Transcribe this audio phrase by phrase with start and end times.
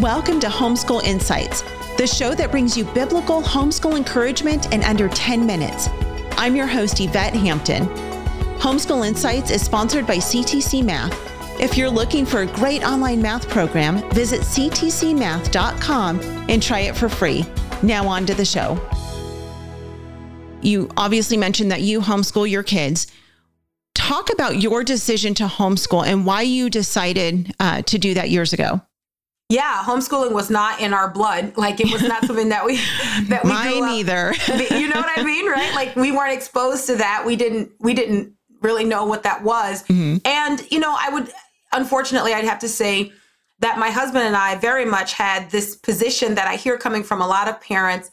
[0.00, 1.62] Welcome to Homeschool Insights,
[1.96, 5.88] the show that brings you biblical homeschool encouragement in under 10 minutes.
[6.32, 7.86] I'm your host, Yvette Hampton.
[8.58, 11.18] Homeschool Insights is sponsored by CTC Math.
[11.58, 17.08] If you're looking for a great online math program, visit ctcmath.com and try it for
[17.08, 17.46] free.
[17.82, 18.78] Now, on to the show.
[20.60, 23.06] You obviously mentioned that you homeschool your kids.
[23.94, 28.52] Talk about your decision to homeschool and why you decided uh, to do that years
[28.52, 28.82] ago
[29.48, 31.56] yeah, homeschooling was not in our blood.
[31.56, 32.76] Like it was not something that we
[33.28, 34.34] that we mine either.
[34.70, 35.72] you know what I mean, right?
[35.74, 37.24] Like we weren't exposed to that.
[37.24, 39.84] We didn't we didn't really know what that was.
[39.84, 40.26] Mm-hmm.
[40.26, 41.32] And you know, I would
[41.72, 43.12] unfortunately I'd have to say
[43.60, 47.22] that my husband and I very much had this position that I hear coming from
[47.22, 48.10] a lot of parents.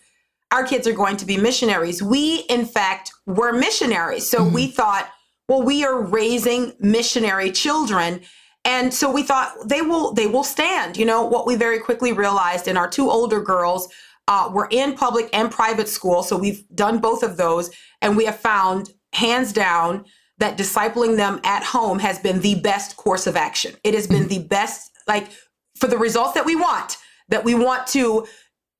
[0.51, 2.01] Our kids are going to be missionaries.
[2.01, 4.29] We, in fact, were missionaries.
[4.29, 4.53] So mm-hmm.
[4.53, 5.09] we thought,
[5.49, 8.21] well, we are raising missionary children
[8.65, 10.97] and so we thought they will they will stand.
[10.97, 13.89] You know what we very quickly realized in our two older girls
[14.27, 17.71] uh, were in public and private school, so we've done both of those,
[18.01, 20.05] and we have found hands down
[20.39, 23.75] that discipling them at home has been the best course of action.
[23.83, 25.29] It has been the best, like
[25.77, 26.97] for the results that we want.
[27.29, 28.27] That we want to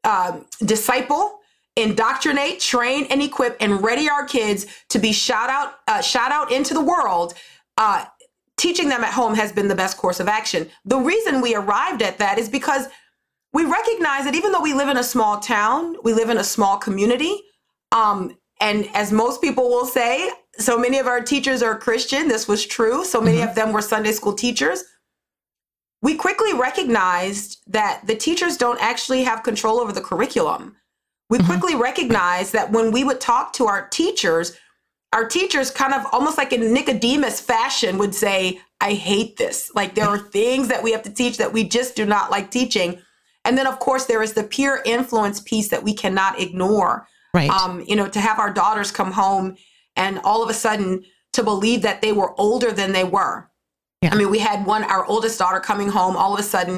[0.03, 1.39] um, disciple
[1.75, 6.52] indoctrinate, train, and equip, and ready our kids to be shot out, uh, shot out
[6.52, 7.33] into the world.
[7.77, 8.05] Uh,
[8.57, 10.69] teaching them at home has been the best course of action.
[10.85, 12.87] The reason we arrived at that is because
[13.53, 16.43] we recognize that even though we live in a small town, we live in a
[16.43, 17.41] small community.
[17.91, 22.27] Um, and as most people will say, so many of our teachers are Christian.
[22.27, 23.05] This was true.
[23.05, 23.49] So many mm-hmm.
[23.49, 24.83] of them were Sunday school teachers.
[26.01, 30.75] We quickly recognized that the teachers don't actually have control over the curriculum.
[31.29, 31.47] We mm-hmm.
[31.47, 34.57] quickly recognized that when we would talk to our teachers,
[35.14, 39.72] our teachers kind of almost like in Nicodemus fashion would say, I hate this.
[39.75, 42.52] Like there are things that we have to teach that we just do not like
[42.52, 43.00] teaching.
[43.45, 47.08] And then of course there is the peer influence piece that we cannot ignore.
[47.34, 47.50] Right.
[47.50, 49.56] Um, you know, to have our daughters come home
[49.95, 51.03] and all of a sudden
[51.34, 53.50] to believe that they were older than they were.
[54.02, 54.12] Yeah.
[54.12, 56.78] I mean, we had one, our oldest daughter coming home, all of a sudden,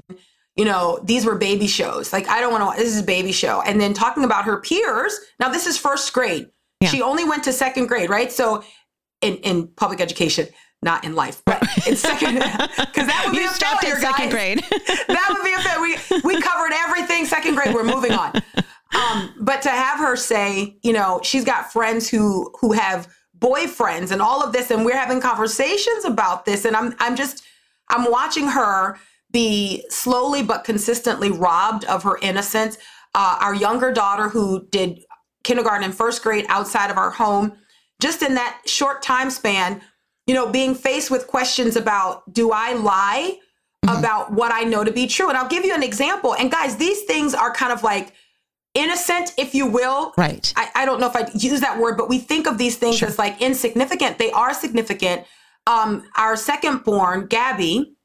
[0.56, 2.14] you know, these were baby shows.
[2.14, 3.62] Like, I don't want to, this is a baby show.
[3.62, 5.18] And then talking about her peers.
[5.40, 6.48] Now, this is first grade.
[6.82, 6.90] Yeah.
[6.90, 8.32] She only went to second grade, right?
[8.32, 8.64] So
[9.22, 10.48] in, in public education,
[10.82, 14.60] not in life, but in second, because that would be you a failure, second grade.
[15.08, 15.98] that would be a failure.
[16.24, 17.74] We, we covered everything second grade.
[17.74, 18.42] We're moving on.
[18.94, 24.12] Um, but to have her say, you know, she's got friends who who have boyfriends
[24.12, 27.44] and all of this, and we're having conversations about this, and I'm I'm just
[27.90, 28.98] I'm watching her
[29.32, 32.78] be slowly but consistently robbed of her innocence.
[33.14, 35.00] Uh, our younger daughter, who did
[35.46, 37.54] kindergarten and first grade outside of our home,
[38.02, 39.82] just in that short time span,
[40.28, 43.38] you know, being faced with questions about do I lie
[43.86, 43.98] mm-hmm.
[43.98, 45.30] about what I know to be true?
[45.30, 46.36] And I'll give you an example.
[46.36, 48.12] And guys, these things are kind of like
[48.74, 50.14] innocent, if you will.
[50.18, 50.52] Right.
[50.58, 52.98] I, I don't know if I use that word, but we think of these things
[52.98, 53.08] sure.
[53.08, 54.18] as like insignificant.
[54.18, 55.26] They are significant.
[55.68, 57.96] Um, our second born, Gabby,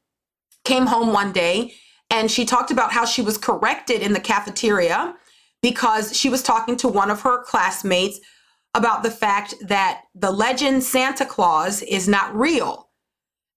[0.63, 1.73] came home one day
[2.11, 5.15] and she talked about how she was corrected in the cafeteria
[5.61, 8.19] because she was talking to one of her classmates
[8.73, 12.89] about the fact that the legend Santa Claus is not real.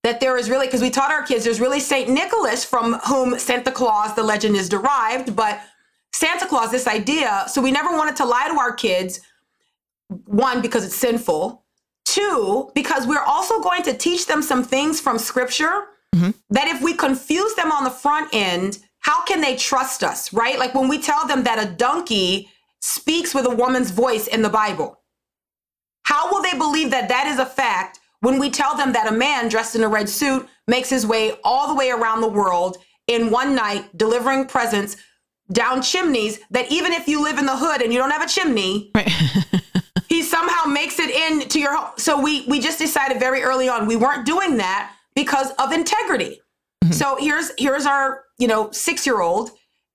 [0.03, 2.11] That there is really, because we taught our kids, there's really St.
[2.11, 5.61] Nicholas from whom Santa Claus, the legend is derived, but
[6.13, 9.21] Santa Claus, this idea, so we never wanted to lie to our kids.
[10.27, 11.65] One, because it's sinful.
[12.05, 16.31] Two, because we're also going to teach them some things from scripture mm-hmm.
[16.51, 20.59] that if we confuse them on the front end, how can they trust us, right?
[20.59, 22.51] Like when we tell them that a donkey
[22.81, 24.99] speaks with a woman's voice in the Bible,
[26.05, 29.15] how will they believe that that is a fact when we tell them that a
[29.15, 32.79] man dressed in a red suit makes his way all the way around the world
[33.07, 34.97] in one night delivering presents
[35.53, 38.29] down chimneys that even if you live in the hood and you don't have a
[38.29, 39.11] chimney, right.
[40.09, 41.93] he somehow makes it into your home.
[41.99, 46.41] So we we just decided very early on we weren't doing that because of integrity.
[46.85, 46.93] Mm-hmm.
[46.93, 49.51] So here's here's our you know, six year old,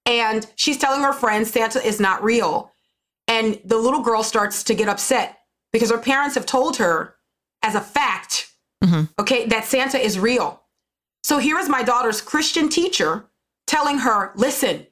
[0.05, 2.71] and she's telling her friends Santa is not real.
[3.27, 5.37] And the little girl starts to get upset
[5.71, 7.15] because her parents have told her
[7.61, 8.51] as a fact,
[8.83, 9.03] mm-hmm.
[9.19, 10.63] okay, that Santa is real.
[11.23, 13.25] So here is my daughter's Christian teacher
[13.67, 14.87] telling her, listen,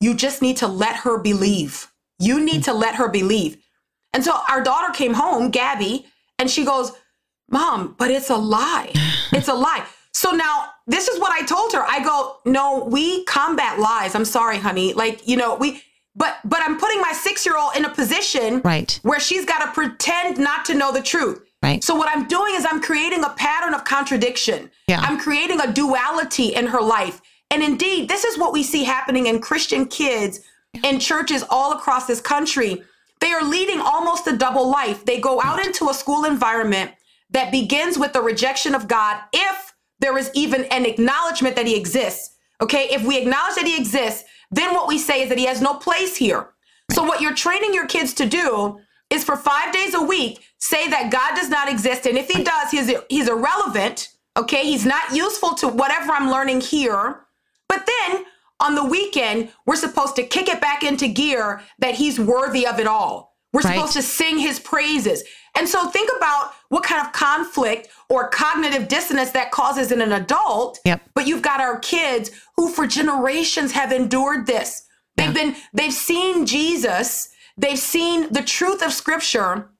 [0.00, 1.90] you just need to let her believe.
[2.18, 3.56] You need to let her believe.
[4.12, 6.06] And so our daughter came home, Gabby,
[6.38, 6.92] and she goes,
[7.48, 8.92] Mom, but it's a lie.
[9.32, 9.86] It's a lie.
[10.12, 11.84] So now this is what I told her.
[11.86, 14.14] I go, no, we combat lies.
[14.14, 14.92] I'm sorry, honey.
[14.92, 15.82] Like, you know, we
[16.16, 18.98] but but I'm putting my six year old in a position right.
[19.02, 21.44] where she's got to pretend not to know the truth.
[21.62, 21.84] Right.
[21.84, 24.70] So what I'm doing is I'm creating a pattern of contradiction.
[24.88, 25.00] Yeah.
[25.00, 27.20] I'm creating a duality in her life.
[27.50, 30.40] And indeed, this is what we see happening in Christian kids
[30.84, 32.82] in churches all across this country.
[33.20, 35.04] They are leading almost a double life.
[35.04, 36.92] They go out into a school environment
[37.30, 39.69] that begins with the rejection of God if
[40.00, 42.36] there is even an acknowledgement that he exists.
[42.60, 45.60] Okay, if we acknowledge that he exists, then what we say is that he has
[45.60, 46.50] no place here.
[46.90, 48.80] So, what you're training your kids to do
[49.10, 52.06] is for five days a week say that God does not exist.
[52.06, 54.08] And if he does, he's, he's irrelevant.
[54.36, 57.26] Okay, he's not useful to whatever I'm learning here.
[57.68, 58.24] But then
[58.60, 62.78] on the weekend, we're supposed to kick it back into gear that he's worthy of
[62.78, 63.36] it all.
[63.52, 63.74] We're right.
[63.74, 65.24] supposed to sing his praises.
[65.56, 70.12] And so think about what kind of conflict or cognitive dissonance that causes in an
[70.12, 70.78] adult.
[70.84, 71.02] Yep.
[71.14, 74.86] But you've got our kids who for generations have endured this.
[75.16, 75.32] They've yeah.
[75.32, 79.70] been they've seen Jesus, they've seen the truth of scripture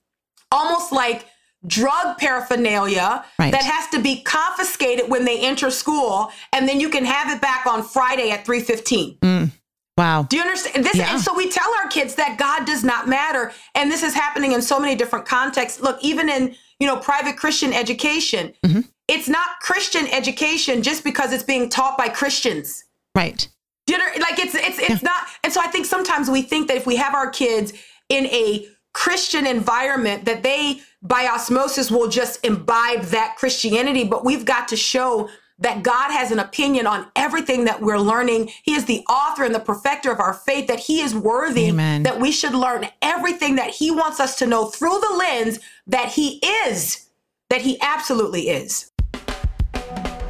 [0.52, 1.26] almost like
[1.66, 3.52] drug paraphernalia right.
[3.52, 7.40] that has to be confiscated when they enter school and then you can have it
[7.40, 9.18] back on Friday at 3:15.
[9.20, 9.50] Mm.
[10.00, 10.22] Wow.
[10.22, 10.96] Do you understand this?
[10.96, 11.12] Yeah.
[11.12, 13.52] And so we tell our kids that God does not matter.
[13.74, 15.80] And this is happening in so many different contexts.
[15.80, 18.80] Look, even in, you know, private Christian education, mm-hmm.
[19.08, 22.84] it's not Christian education just because it's being taught by Christians.
[23.14, 23.46] Right.
[23.86, 24.98] Do you know, like it's it's it's yeah.
[25.02, 27.72] not and so I think sometimes we think that if we have our kids
[28.08, 34.44] in a Christian environment that they by osmosis will just imbibe that Christianity, but we've
[34.44, 35.28] got to show
[35.60, 38.50] that God has an opinion on everything that we're learning.
[38.62, 42.02] He is the author and the perfecter of our faith, that He is worthy, Amen.
[42.02, 46.08] that we should learn everything that He wants us to know through the lens that
[46.08, 47.08] He is,
[47.50, 48.90] that He absolutely is.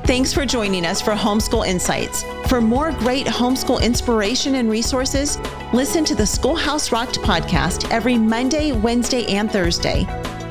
[0.04, 2.24] Thanks for joining us for Homeschool Insights.
[2.48, 5.38] For more great homeschool inspiration and resources,
[5.72, 10.04] listen to the Schoolhouse Rocked podcast every Monday, Wednesday, and Thursday.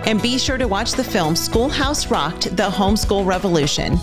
[0.06, 4.00] And be sure to watch the film Schoolhouse Rocked The Homeschool Revolution.